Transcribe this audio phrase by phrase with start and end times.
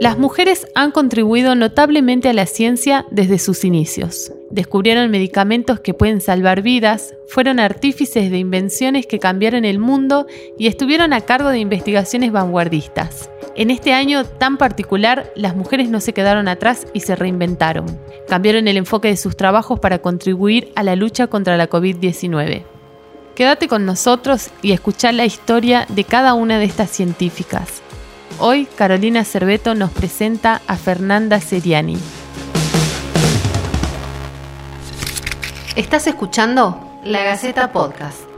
[0.00, 4.32] Las mujeres han contribuido notablemente a la ciencia desde sus inicios.
[4.50, 10.26] Descubrieron medicamentos que pueden salvar vidas, fueron artífices de invenciones que cambiaron el mundo
[10.58, 13.30] y estuvieron a cargo de investigaciones vanguardistas.
[13.54, 17.86] En este año tan particular, las mujeres no se quedaron atrás y se reinventaron.
[18.28, 22.64] Cambiaron el enfoque de sus trabajos para contribuir a la lucha contra la COVID-19.
[23.34, 27.82] Quédate con nosotros y escuchar la historia de cada una de estas científicas.
[28.38, 31.96] Hoy Carolina Cerveto nos presenta a Fernanda Seriani.
[35.76, 37.00] ¿Estás escuchando?
[37.04, 38.31] La Gaceta Podcast.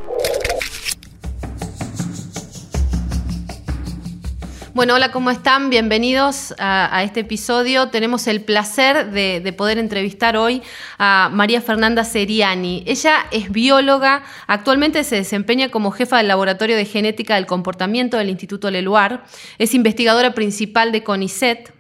[4.74, 5.70] Bueno, hola, ¿cómo están?
[5.70, 7.91] Bienvenidos a, este episodio.
[7.91, 10.62] Tenemos el placer de, poder entrevistar hoy
[10.98, 12.83] a María Fernanda Seriani.
[12.84, 18.30] Ella es bióloga, actualmente se desempeña como jefa del Laboratorio de Genética del Comportamiento del
[18.30, 19.24] Instituto Leluar,
[19.59, 21.72] es investigadora principal de CONICET,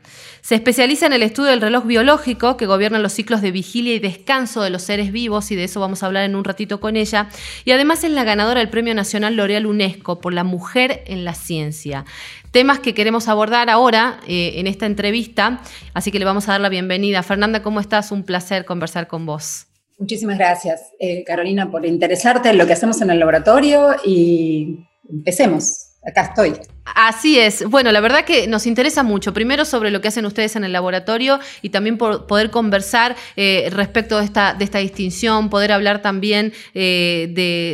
[0.44, 3.98] se especializa en el estudio del reloj biológico que gobierna los ciclos de vigilia y
[3.98, 6.96] descanso de los seres vivos, y de eso vamos a hablar en un ratito con
[6.96, 7.30] ella.
[7.64, 11.32] Y además es la ganadora del Premio Nacional L'Oreal UNESCO por la mujer en la
[11.32, 12.04] ciencia.
[12.50, 15.62] Temas que queremos abordar ahora eh, en esta entrevista,
[15.94, 17.22] así que le vamos a dar la bienvenida.
[17.22, 18.12] Fernanda, ¿cómo estás?
[18.12, 19.68] Un placer conversar con vos.
[19.98, 25.93] Muchísimas gracias, eh, Carolina, por interesarte en lo que hacemos en el laboratorio y empecemos
[26.06, 26.54] acá estoy.
[26.94, 27.68] Así es.
[27.68, 29.32] Bueno, la verdad que nos interesa mucho.
[29.32, 33.68] Primero sobre lo que hacen ustedes en el laboratorio y también por poder conversar eh,
[33.72, 37.28] respecto de esta, de esta distinción, poder hablar también eh,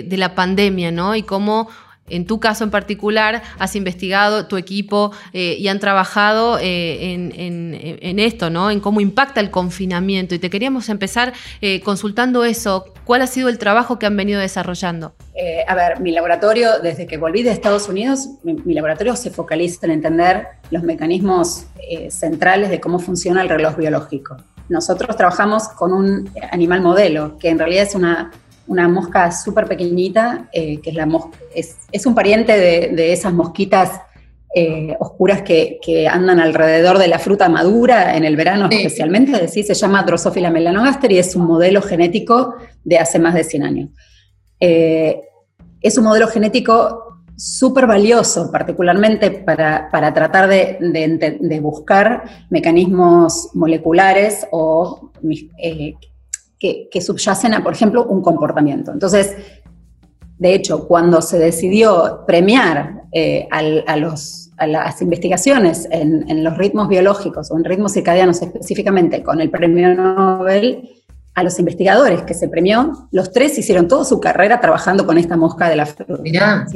[0.08, 1.16] de, la pandemia, ¿no?
[1.16, 1.68] Y cómo
[2.08, 8.50] en tu caso en particular, has investigado tu equipo eh, y han trabajado en, esto,
[8.50, 8.70] ¿no?
[8.70, 10.34] En cómo impacta el confinamiento.
[10.34, 11.32] Y te queríamos empezar
[11.84, 12.92] consultando eso.
[13.10, 15.16] ¿Cuál ha sido el trabajo que han venido desarrollando?
[15.66, 19.90] a ver, mi laboratorio, desde que volví de Estados Unidos, mi, laboratorio se focaliza en
[19.90, 21.64] entender los mecanismos
[22.08, 24.36] centrales de cómo funciona el reloj biológico.
[24.68, 28.30] Nosotros trabajamos con un animal modelo, que en realidad es una
[28.70, 31.08] una mosca súper pequeñita, eh, que es, la
[31.52, 33.90] es, un pariente de, esas mosquitas
[34.54, 35.78] eh, oscuras que,
[36.10, 41.18] andan alrededor de la fruta madura en el verano especialmente, se llama Drosophila melanogaster y
[41.18, 43.90] es un modelo genético de hace más de 100 años.
[44.58, 45.20] Eh,
[45.80, 55.10] es un modelo genético súper valioso, particularmente para, tratar de, buscar mecanismos moleculares o
[56.58, 58.92] que, subyacen a, por ejemplo, un comportamiento.
[58.92, 59.36] Entonces,
[60.40, 66.88] de hecho, cuando se decidió premiar eh, a, los, a, las investigaciones en, los ritmos
[66.88, 70.90] biológicos o en ritmos circadianos específicamente con el premio Nobel,
[71.34, 75.36] a los investigadores que se premió, los tres hicieron toda su carrera trabajando con esta
[75.36, 76.22] mosca de la fruta.
[76.22, 76.66] Mirá,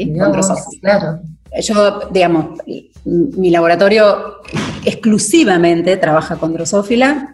[0.80, 1.20] claro.
[1.60, 2.58] Yo, digamos,
[3.04, 4.40] mi laboratorio
[4.84, 7.32] exclusivamente trabaja con drosófila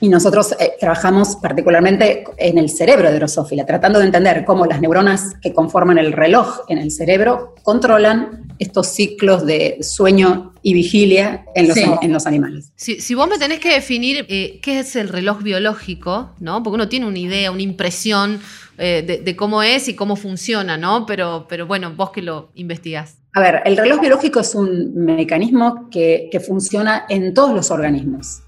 [0.00, 4.80] y nosotros eh, trabajamos particularmente en el cerebro de Drosófila, tratando de entender cómo las
[4.80, 11.44] neuronas que conforman el reloj en el cerebro controlan estos ciclos de sueño y vigilia
[11.54, 12.72] en los, en los animales.
[12.76, 16.62] Si, vos me tenés que definir eh, qué es el reloj biológico, ¿no?
[16.62, 18.40] Porque uno tiene una idea, una impresión
[18.78, 21.04] eh, de, cómo es y cómo funciona, ¿no?
[21.06, 23.18] Pero, pero bueno, vos que lo investigás.
[23.34, 28.42] A ver, el reloj biológico es un mecanismo que, que funciona en todos los organismos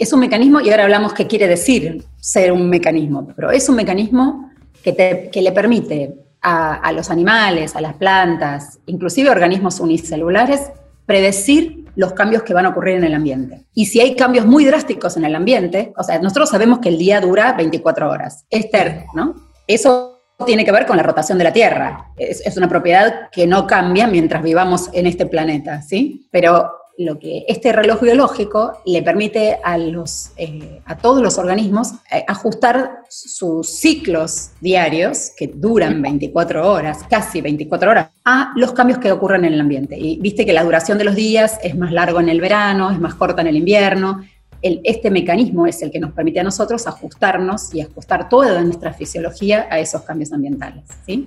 [0.00, 3.76] es un mecanismo, y ahora hablamos qué quiere decir ser un mecanismo, pero es un
[3.76, 4.50] mecanismo
[4.82, 10.70] que, le permite a, los animales, a las plantas, inclusive organismos unicelulares,
[11.04, 13.66] predecir los cambios que van a ocurrir en el ambiente.
[13.74, 16.96] Y si hay cambios muy drásticos en el ambiente, o sea, nosotros sabemos que el
[16.96, 19.34] día dura 24 horas, Esther, ¿no?
[19.66, 22.06] Eso tiene que ver con la rotación de la Tierra.
[22.16, 26.26] Es, es, una propiedad que no cambia mientras vivamos en este planeta, ¿sí?
[26.30, 31.92] Pero lo que este reloj biológico le permite a, los, eh, a todos los organismos
[32.12, 38.98] eh, ajustar sus ciclos diarios, que duran 24 horas, casi 24 horas, a los cambios
[38.98, 39.96] que ocurren en el ambiente.
[39.98, 43.00] Y viste que la duración de los días es más largo en el verano, es
[43.00, 44.22] más corta en el invierno.
[44.62, 49.66] este mecanismo es el que nos permite a nosotros ajustarnos y ajustar toda nuestra fisiología
[49.70, 50.84] a esos cambios ambientales.
[51.06, 51.26] ¿sí?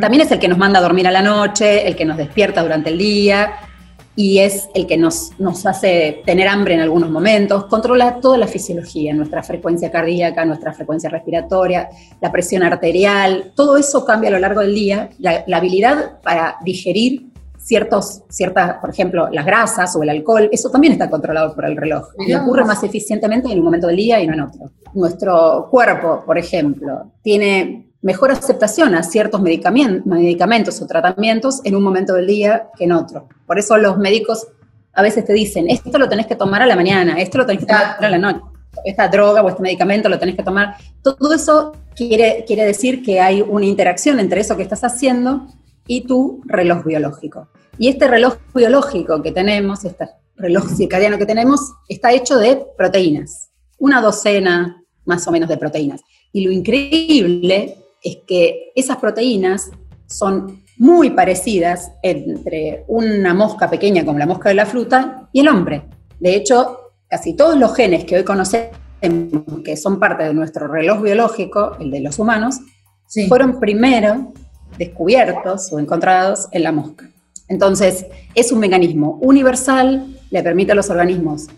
[0.00, 2.60] También es el que nos manda a dormir a la noche, el que nos despierta
[2.60, 3.52] durante el día,
[4.14, 8.46] y es el que nos, nos hace tener hambre en algunos momentos, controla toda la
[8.46, 11.88] fisiología, nuestra frecuencia cardíaca, nuestra frecuencia respiratoria,
[12.20, 17.28] la presión arterial, todo eso cambia a lo largo del día, la, habilidad para digerir
[17.56, 21.76] ciertos, ciertas, por ejemplo, las grasas o el alcohol, eso también está controlado por el
[21.76, 24.70] reloj y ocurre más eficientemente en un momento del día y no en otro.
[24.94, 32.14] Nuestro cuerpo, por ejemplo, tiene mejor aceptación a ciertos medicamentos o tratamientos en un momento
[32.14, 33.28] del día que en otro.
[33.46, 34.48] Por eso los médicos
[34.92, 37.60] a veces te dicen, esto lo tenés que tomar a la mañana, esto lo tenés
[37.60, 38.40] que tomar a la noche,
[38.84, 40.76] esta droga o este medicamento lo tenés que tomar.
[41.02, 45.46] Todo eso quiere, quiere decir que hay una interacción entre eso que estás haciendo
[45.86, 47.48] y tu reloj biológico.
[47.78, 53.50] Y este reloj biológico que tenemos, este reloj circadiano que tenemos, está hecho de proteínas,
[53.78, 56.02] una docena más o menos de proteínas.
[56.32, 59.70] Y lo increíble es que esas proteínas
[60.06, 65.48] son muy parecidas entre una mosca pequeña como la mosca de la fruta y el
[65.48, 65.84] hombre.
[66.18, 68.76] De hecho, casi todos los genes que hoy conocemos,
[69.64, 72.60] que son parte de nuestro reloj biológico, el de los humanos,
[73.28, 74.32] fueron primero
[74.78, 77.08] descubiertos o encontrados en la mosca.
[77.48, 81.48] Entonces, es un mecanismo universal, le permite a los organismos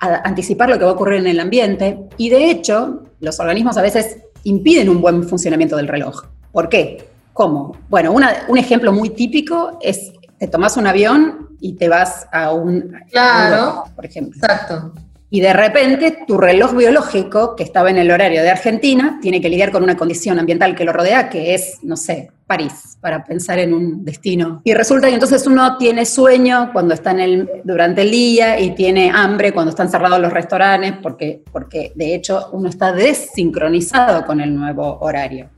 [0.00, 3.82] anticipar lo que va a ocurrir en el ambiente y de hecho, los organismos a
[3.82, 6.24] veces impiden un buen funcionamiento del reloj.
[6.50, 7.08] ¿Por qué?
[7.32, 7.76] ¿Cómo?
[7.88, 12.94] Bueno, un ejemplo muy típico es, te tomas un avión y te vas a un...
[13.10, 14.36] Claro, por ejemplo.
[14.36, 14.92] Exacto.
[15.30, 19.48] Y de repente tu reloj biológico, que estaba en el horario de Argentina, tiene que
[19.48, 23.58] lidiar con una condición ambiental que lo rodea, que es, no sé, París, para pensar
[23.60, 24.60] en un destino.
[24.62, 28.74] Y resulta que entonces uno tiene sueño cuando está en el, durante el día y
[28.74, 34.38] tiene hambre cuando están cerrados los restaurantes, porque, porque de hecho uno está desincronizado con
[34.42, 35.48] el nuevo horario.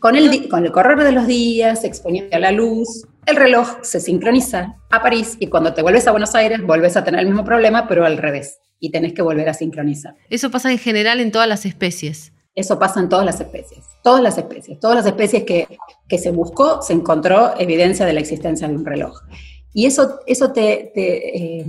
[0.00, 4.00] con, el, con el correr de los días, exponiendo a la luz, el reloj se
[4.00, 7.44] sincroniza a París y cuando te vuelves a Buenos Aires vuelves a tener el mismo
[7.44, 10.16] problema, pero al revés, y tenés que volver a sincronizar.
[10.30, 12.32] Eso pasa en general en todas las especies.
[12.54, 15.66] Eso pasa en todas las especies, todas las especies, todas las especies que,
[16.18, 19.22] se buscó, se encontró evidencia de la existencia de un reloj.
[19.72, 21.64] Y eso, eso te, eh,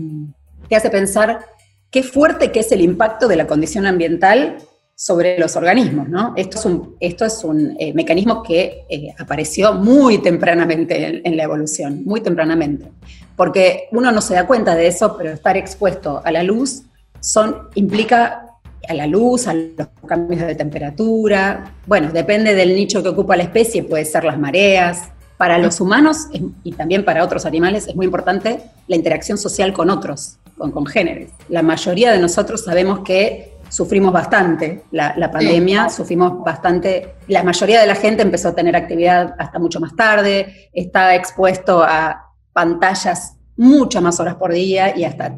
[0.68, 1.45] te, hace pensar
[1.89, 4.57] qué fuerte que es el impacto de la condición ambiental
[4.94, 6.33] sobre los organismos, ¿no?
[6.35, 11.38] Esto es un, esto es un eh, mecanismo que eh, apareció muy tempranamente en, en,
[11.38, 12.91] la evolución, muy tempranamente,
[13.38, 16.83] porque uno no se da cuenta de eso, pero estar expuesto a la luz
[17.21, 18.43] son, implica
[18.88, 21.74] a la luz, a los cambios de temperatura.
[21.85, 25.09] Bueno, depende del nicho que ocupa la especie, puede ser las mareas.
[25.38, 26.27] Para los humanos
[26.63, 31.31] y también para otros animales es muy importante la interacción social con otros, con congéneres.
[31.50, 37.88] La mayoría de nosotros sabemos que sufrimos bastante la, pandemia, sufrimos bastante, la mayoría de
[37.88, 44.03] la gente empezó a tener actividad hasta mucho más tarde, está expuesto a pantallas muchas
[44.03, 45.35] más horas por día y hasta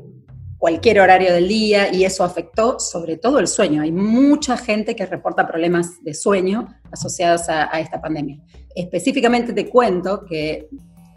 [0.65, 3.83] cualquier horario del día y eso afectó sobre todo el sueño.
[3.83, 8.41] Hay mucha gente que reporta problemas de sueño asociados a, esta pandemia.
[8.75, 10.67] Específicamente te cuento que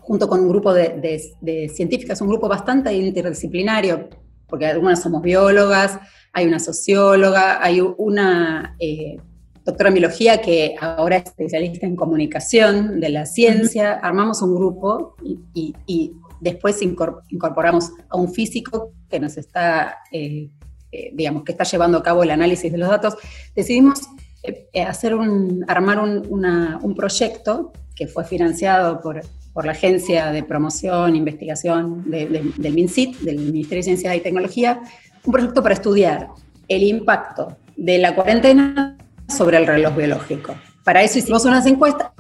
[0.03, 4.11] junto con un grupo de, científicas, un grupo bastante interdisciplinario,
[4.47, 5.99] porque algunas somos biólogas,
[6.35, 9.17] hay una socióloga, hay una eh,
[9.65, 15.17] doctora en biología que ahora es especialista en comunicación de la ciencia, armamos un grupo
[15.55, 20.49] y Después incorporamos a un físico que nos está, eh,
[20.93, 23.17] eh, digamos, que está llevando a cabo el análisis de los datos.
[23.55, 24.01] Decidimos
[24.43, 29.21] eh, hacer un, armar un, proyecto que fue financiado por,
[29.53, 34.81] por, la Agencia de Promoción e Investigación del MINCIT, del Ministerio de Ciencia y Tecnología,
[35.25, 36.29] un proyecto para estudiar
[36.69, 38.97] el impacto de la cuarentena
[39.29, 40.55] sobre el reloj biológico.
[40.85, 42.11] Para eso hicimos unas encuestas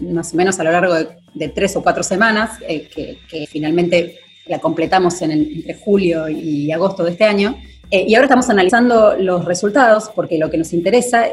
[0.00, 4.18] más o menos a lo largo de, tres o cuatro semanas, que, finalmente
[4.50, 7.56] la completamos en entre julio y agosto de este año.
[7.90, 11.26] Eh, y ahora estamos analizando los resultados porque lo que nos interesa,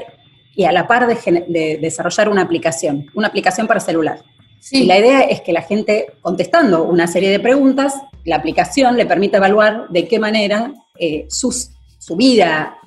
[0.56, 4.24] y a la par de, desarrollar una aplicación, una aplicación para celular.
[4.72, 7.96] Y la idea es que la gente, contestando una serie de preguntas,
[8.26, 12.78] la aplicación le permite evaluar de qué manera eh, su vida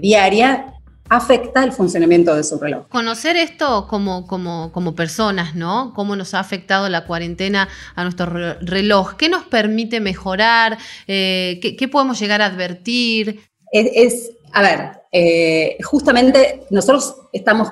[0.00, 0.71] diaria
[1.12, 2.88] afecta el funcionamiento de su reloj.
[2.88, 5.92] Conocer esto como, como, como personas, ¿no?
[5.94, 8.26] Cómo nos ha afectado la cuarentena a nuestro
[8.60, 9.16] reloj.
[9.18, 10.78] ¿Qué nos permite mejorar?
[11.06, 13.40] Eh, ¿qué, podemos llegar a advertir?
[13.70, 17.68] Es, a ver, eh, justamente nosotros estamos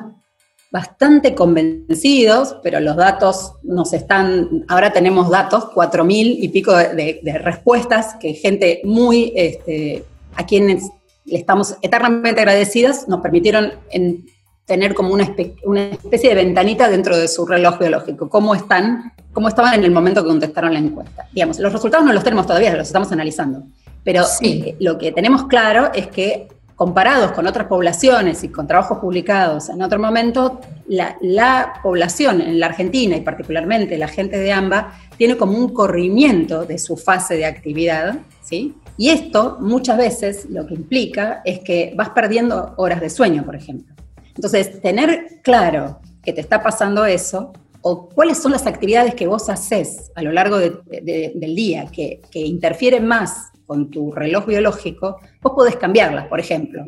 [0.70, 7.40] bastante convencidos, pero los datos nos están, ahora tenemos datos, cuatro mil y pico de,
[7.42, 10.04] respuestas, que gente muy, este,
[10.36, 10.90] a quienes
[11.30, 13.72] le estamos eternamente agradecidas, nos permitieron
[14.66, 19.74] tener como una, especie de ventanita dentro de su reloj biológico, cómo están, cómo estaban
[19.74, 21.26] en el momento que contestaron la encuesta.
[21.32, 23.64] Digamos, los resultados no los tenemos todavía, los estamos analizando,
[24.04, 28.98] pero eh, lo que tenemos claro es que comparados con otras poblaciones y con trabajos
[28.98, 34.50] publicados en otro momento, la, la, población en la Argentina y particularmente la gente de
[34.50, 38.74] AMBA tiene como un corrimiento de su fase de actividad, ¿sí?
[39.00, 43.56] Y esto muchas veces lo que implica es que vas perdiendo horas de sueño, por
[43.56, 43.94] ejemplo.
[44.34, 49.48] Entonces, tener claro que te está pasando eso o cuáles son las actividades que vos
[49.48, 55.52] haces a lo largo del día que, que interfieren más con tu reloj biológico, vos
[55.54, 56.84] podés cambiarlas, por ejemplo.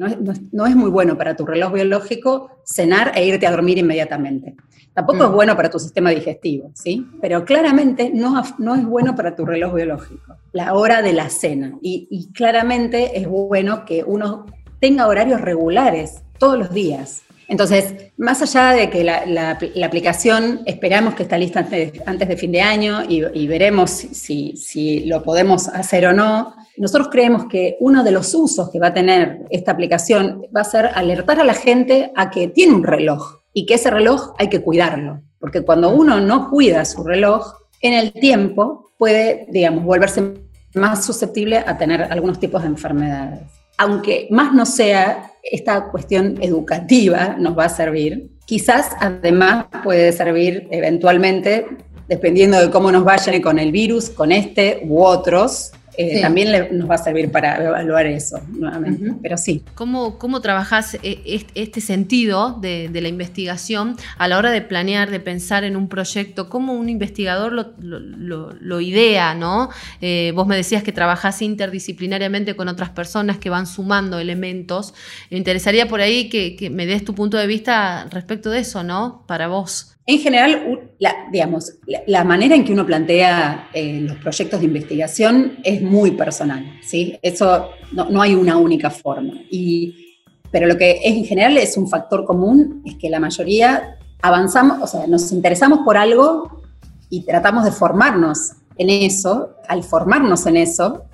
[0.50, 4.56] No es, muy bueno para tu reloj biológico cenar e irte a dormir inmediatamente.
[4.92, 5.32] Tampoco es mm.
[5.32, 7.06] bueno para tu sistema digestivo, ¿sí?
[7.20, 11.78] Pero claramente no, no es bueno para tu reloj biológico, la hora de la cena.
[11.80, 14.46] Y, claramente es bueno que uno
[14.80, 17.22] tenga horarios regulares todos los días.
[17.46, 22.60] Entonces, más allá de que la, aplicación esperamos que está lista antes, de fin de
[22.60, 28.10] año y, veremos si, si, lo podemos hacer o no, nosotros creemos que uno de
[28.12, 32.12] los usos que va a tener esta aplicación va a ser alertar a la gente
[32.16, 36.20] a que tiene un reloj y que ese reloj hay que cuidarlo, porque cuando uno
[36.20, 40.34] no cuida su reloj, en el tiempo puede, digamos, volverse
[40.74, 43.42] más susceptible a tener algunos tipos de enfermedades.
[43.76, 48.30] Aunque más no sea, esta cuestión educativa nos va a servir.
[48.46, 51.66] Quizás además puede servir eventualmente,
[52.08, 56.88] dependiendo de cómo nos vayan con el virus, con este u otros, eh, también nos
[56.88, 59.14] va a servir para evaluar eso nuevamente.
[59.22, 59.62] Pero sí.
[59.74, 65.20] ¿Cómo, cómo trabajás eh, este sentido de, la investigación a la hora de planear, de
[65.20, 66.48] pensar en un proyecto?
[66.48, 69.68] ¿Cómo un investigador lo, idea, no?
[70.00, 74.94] Eh, vos me decías que trabajás interdisciplinariamente con otras personas que van sumando elementos.
[75.30, 78.82] Me interesaría por ahí que, que me des tu punto de vista respecto de eso,
[78.82, 79.24] ¿no?
[79.26, 79.91] Para vos.
[80.04, 81.74] En general, la, digamos,
[82.06, 87.18] la, manera en que uno plantea eh, los proyectos de investigación es muy personal, ¿sí?
[87.22, 89.32] Eso no, hay una única forma.
[89.48, 90.18] Y,
[90.50, 94.82] pero lo que es en general es un factor común, es que la mayoría avanzamos,
[94.82, 96.62] o sea, nos interesamos por algo
[97.08, 99.50] y tratamos de formarnos en eso.
[99.68, 101.04] Al formarnos en eso,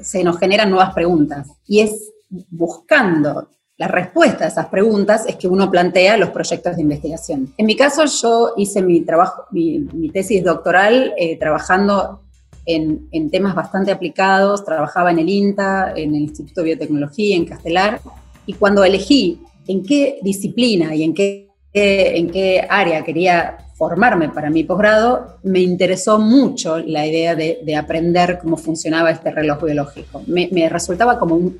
[0.00, 1.48] se nos generan nuevas preguntas.
[1.64, 2.12] Y es
[2.50, 3.48] buscando
[3.80, 7.54] la respuesta a esas preguntas es que uno plantea los proyectos de investigación.
[7.56, 12.20] En mi caso, yo hice mi trabajo, mi, tesis doctoral eh, trabajando
[12.66, 18.02] en, temas bastante aplicados, trabajaba en el INTA, en el Instituto de Biotecnología, en Castelar,
[18.44, 24.50] y cuando elegí en qué disciplina y en qué, en qué área quería formarme para
[24.50, 30.22] mi posgrado, me interesó mucho la idea de, aprender cómo funcionaba este reloj biológico.
[30.26, 31.56] Me, resultaba como un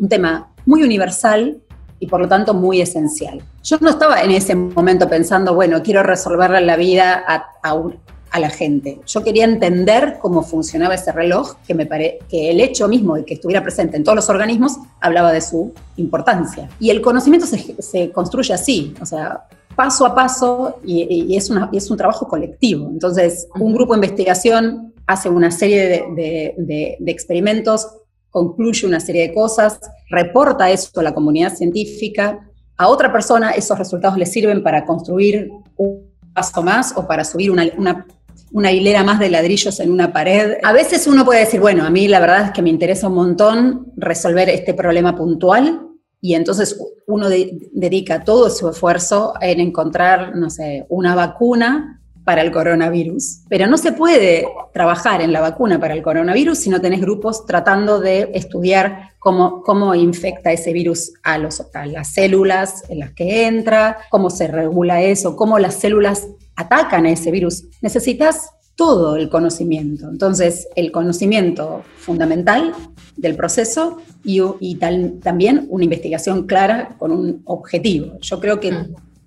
[0.00, 1.60] un tema muy universal
[2.00, 3.42] y por lo tanto muy esencial.
[3.62, 8.48] Yo no estaba en ese momento pensando, bueno, quiero resolverle la vida a, a, la
[8.48, 9.00] gente.
[9.06, 13.24] Yo quería entender cómo funcionaba ese reloj, que, me pare, que el hecho mismo de
[13.24, 16.70] que estuviera presente en todos los organismos hablaba de su importancia.
[16.80, 19.44] Y el conocimiento se, se construye así, o sea,
[19.76, 22.88] paso a paso y, es, una, es, un trabajo colectivo.
[22.88, 27.88] Entonces, un grupo de investigación hace una serie de, de, de, de experimentos
[28.30, 33.78] concluye una serie de cosas, reporta eso a la comunidad científica, a otra persona esos
[33.78, 39.28] resultados le sirven para construir un paso más o para subir una, hilera más de
[39.28, 40.56] ladrillos en una pared.
[40.62, 43.14] A veces uno puede decir, bueno, a mí la verdad es que me interesa un
[43.14, 45.88] montón resolver este problema puntual
[46.22, 52.50] y entonces uno dedica todo su esfuerzo en encontrar, no sé, una vacuna para el
[52.50, 53.40] coronavirus.
[53.48, 57.46] Pero no se puede trabajar en la vacuna para el coronavirus si no tenés grupos
[57.46, 63.12] tratando de estudiar cómo, cómo infecta ese virus a, los, a las células en las
[63.12, 67.64] que entra, cómo se regula eso, cómo las células atacan a ese virus.
[67.80, 70.08] Necesitas todo el conocimiento.
[70.08, 72.72] Entonces, el conocimiento fundamental
[73.16, 78.18] del proceso y, y también una investigación clara con un objetivo.
[78.20, 78.72] Yo creo que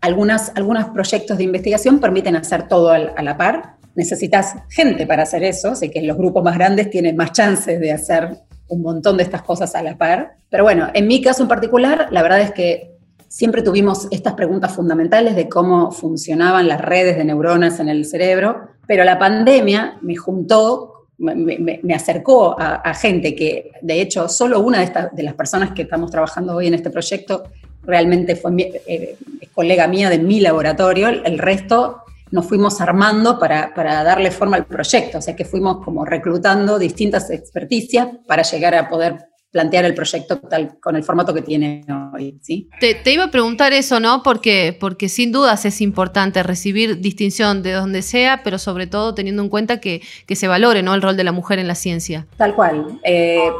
[0.04, 3.78] algunos proyectos de investigación permiten hacer todo a la par.
[3.96, 7.92] Necesitas gente para hacer eso, así que los grupos más grandes tienen más chances de
[7.92, 10.36] hacer un montón de estas cosas a la par.
[10.50, 12.98] Pero bueno, en mi caso en particular, la verdad es que
[13.30, 18.68] siempre tuvimos estas preguntas fundamentales de cómo funcionaban las redes de neuronas en el cerebro,
[18.86, 24.84] pero la pandemia me juntó, me, acercó a, gente que, de hecho, solo una de,
[24.86, 27.44] estas, de las personas que estamos trabajando hoy en este proyecto
[27.86, 28.52] realmente fue
[28.88, 29.18] eh,
[29.54, 33.72] colega mía de mi laboratorio, el resto nos fuimos armando para,
[34.04, 38.90] darle forma al proyecto, o sea que fuimos como reclutando distintas experticias para llegar a
[38.90, 42.40] poder plantear el proyecto tal, con el formato que tiene hoy.
[42.42, 42.68] ¿sí?
[42.80, 44.24] Te, iba a preguntar eso, ¿no?
[44.24, 49.44] Porque, porque sin dudas es importante recibir distinción de donde sea, pero sobre todo teniendo
[49.44, 50.96] en cuenta que, se valore ¿no?
[50.96, 52.26] el rol de la mujer en la ciencia.
[52.38, 53.00] Tal cual.
[53.04, 53.52] Eh,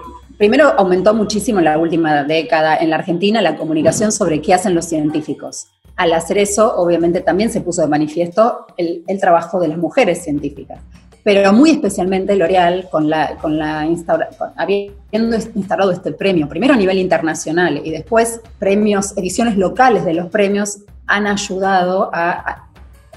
[0.44, 4.76] Primero, aumentó muchísimo en la última década en la Argentina la comunicación sobre qué hacen
[4.76, 5.68] los científicos.
[5.96, 10.82] Al hacer eso, obviamente también se puso de manifiesto el, trabajo de las mujeres científicas.
[11.24, 13.88] Pero muy especialmente L'Oreal, con la, con la
[14.58, 20.30] habiendo instalado este premio, primero a nivel internacional y después premios, ediciones locales de los
[20.30, 22.68] premios, han ayudado a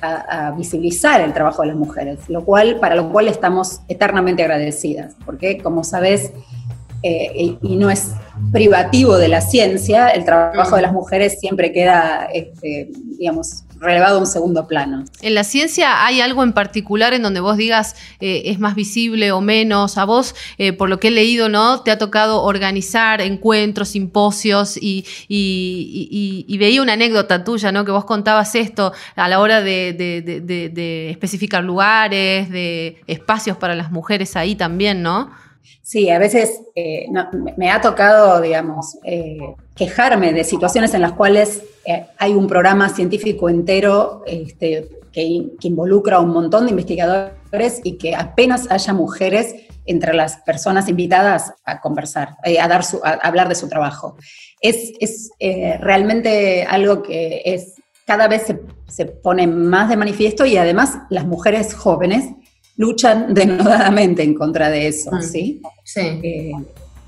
[0.01, 5.15] a, visibilizar el trabajo de las mujeres, lo cual, para lo cual estamos eternamente agradecidas,
[5.25, 6.33] porque como sabes,
[7.03, 8.13] eh, y, no es
[8.53, 14.21] privativo de la ciencia, el trabajo de las mujeres siempre queda, este, digamos, relevado a
[14.21, 15.05] un segundo plano.
[15.21, 19.33] En la ciencia hay algo en particular en donde vos digas eh, es más visible
[19.33, 19.99] o menos.
[19.99, 21.83] A vos, eh, por lo que he leído, ¿no?
[21.83, 25.05] Te ha tocado organizar encuentros, simposios y,
[26.59, 27.85] veía una anécdota tuya, ¿no?
[27.85, 33.91] Que vos contabas esto a la hora de, de especificar lugares, de espacios para las
[33.93, 35.31] mujeres ahí también, ¿no?
[35.83, 37.07] Sí, a veces eh,
[37.57, 39.39] me ha tocado, digamos, eh,
[39.75, 45.23] quejarme de situaciones en las cuales eh, hay un programa científico entero este, que,
[45.61, 49.55] involucra a un montón de investigadores y que apenas haya mujeres
[49.87, 52.83] entre las personas invitadas a conversar, a, dar
[53.23, 54.17] hablar de su trabajo.
[54.61, 55.31] Es,
[55.81, 61.27] realmente algo que es cada vez se, se pone más de manifiesto y además las
[61.27, 62.35] mujeres jóvenes
[62.77, 65.23] luchan denodadamente en contra de eso, mm.
[65.23, 65.63] ¿sí?
[65.85, 66.21] Sí.
[66.23, 66.53] Eh,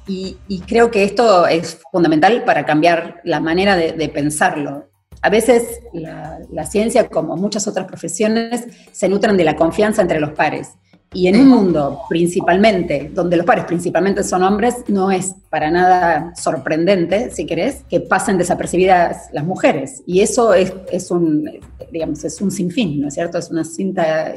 [0.06, 4.88] y, creo que esto es fundamental para cambiar la manera de, pensarlo.
[5.20, 10.18] A veces la, la, ciencia, como muchas otras profesiones, se nutren de la confianza entre
[10.18, 10.70] los pares.
[11.12, 16.34] Y en un mundo principalmente, donde los pares principalmente son hombres, no es para nada
[16.36, 20.02] sorprendente, si querés, que pasen desapercibidas las mujeres.
[20.06, 21.48] Y eso es, es un,
[21.90, 23.38] digamos, es un sinfín, ¿no es cierto?
[23.38, 24.34] Es una cinta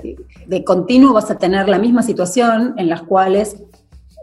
[0.48, 3.58] de continuo, vas a tener la misma situación en las cuales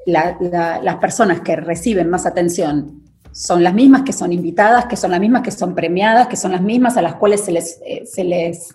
[0.06, 5.20] las personas que reciben más atención son las mismas que son invitadas, que son las
[5.20, 8.24] mismas que son premiadas, que son las mismas a las cuales se les, eh, se
[8.24, 8.74] les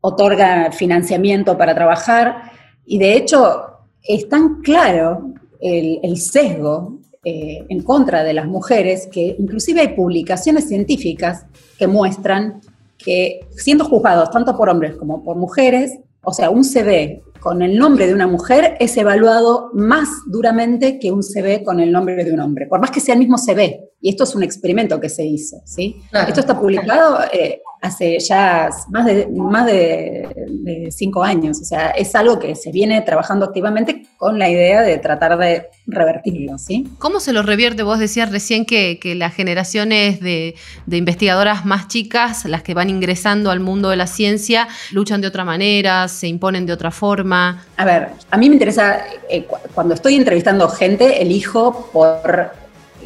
[0.00, 2.50] otorga financiamiento para trabajar
[2.86, 3.64] y de hecho,
[4.02, 10.68] es tan claro el, sesgo eh, en contra de las mujeres que inclusive hay publicaciones
[10.68, 11.46] científicas
[11.78, 12.60] que muestran
[12.98, 17.76] que siendo juzgados tanto por hombres como por mujeres, o sea, un CV con el
[17.76, 22.32] nombre de una mujer es evaluado más duramente que un CV con el nombre de
[22.32, 23.90] un hombre, por más que sea el mismo CV.
[24.00, 25.96] Y esto es un experimento que se hizo, ¿sí?
[26.26, 32.14] Esto está publicado eh, hace ya más de, más de, cinco años, o sea, es
[32.14, 36.88] algo que se viene trabajando activamente con la idea de tratar de revertirlo, ¿sí?
[36.98, 37.82] ¿Cómo se lo revierte?
[37.82, 40.54] Vos decías recién que, las generaciones de,
[40.90, 45.44] investigadoras más chicas, las que van ingresando al mundo de la ciencia, luchan de otra
[45.44, 47.64] manera, se imponen de otra forma.
[47.76, 52.52] A ver, a mí me interesa, eh, cuando estoy entrevistando gente, elijo por...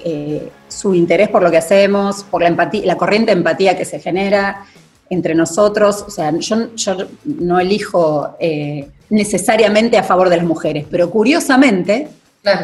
[0.04, 3.84] Eh, su interés por lo que hacemos, por la, empatía, la corriente de empatía que
[3.84, 4.64] se genera
[5.10, 6.04] entre nosotros.
[6.06, 6.56] O sea, yo,
[7.24, 12.08] no elijo eh, necesariamente a favor de las mujeres, pero curiosamente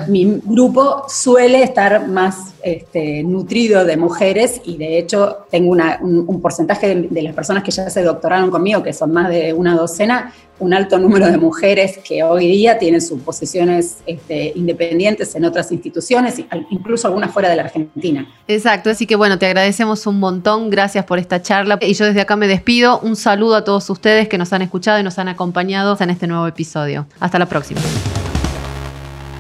[0.09, 6.95] mi grupo suele estar más este, nutrido de mujeres y de hecho tengo un, porcentaje
[6.95, 10.73] de, las personas que ya se doctoraron conmigo, que son más de una docena, un
[10.73, 16.37] alto número de mujeres que hoy día tienen sus posiciones este, independientes en otras instituciones,
[16.71, 18.27] incluso algunas fuera de la Argentina.
[18.49, 22.21] Exacto, así que bueno, te agradecemos un montón, gracias por esta charla y yo desde
[22.21, 25.29] acá me despido, un saludo a todos ustedes que nos han escuchado y nos han
[25.29, 27.07] acompañado en este nuevo episodio.
[27.21, 27.81] Hasta la próxima.